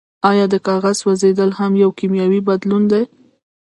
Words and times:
ایا 0.29 0.45
د 0.53 0.55
کاغذ 0.67 0.95
سوځیدل 1.01 1.49
هم 1.59 1.71
یو 1.83 1.89
کیمیاوي 1.99 2.39
بدلون 2.49 2.83
دی 2.91 3.03